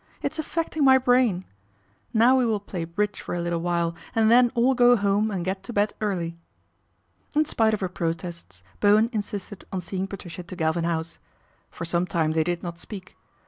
It's 0.23 0.39
affecting 0.39 0.83
my 0.83 0.97
brain. 0.97 1.45
Nov 2.11 2.39
we 2.39 2.43
will 2.47 2.59
play 2.59 2.85
bridge 2.85 3.21
for 3.21 3.35
a 3.35 3.39
little 3.39 3.61
while 3.61 3.93
and 4.15 4.31
then 4.31 4.51
al 4.57 4.73
go 4.73 4.95
home 4.95 5.29
and 5.29 5.45
get 5.45 5.61
to 5.61 5.73
bed 5.73 5.93
early." 6.01 6.39
In 7.35 7.45
spite 7.45 7.75
of 7.75 7.81
her 7.81 7.87
protests 7.87 8.63
Bowen 8.79 9.11
insisted 9.13 9.63
on 9.71 9.79
seeing 9.79 10.07
Patricia 10.07 10.41
to 10.41 10.55
Galvin 10.55 10.85
House. 10.85 11.19
For 11.69 11.85
some 11.85 12.07
time 12.07 12.33
th 12.33 12.43
did 12.43 12.63
not 12.63 12.79
speak. 12.79 13.15